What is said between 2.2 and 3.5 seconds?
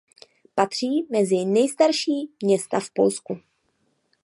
města v Polsku.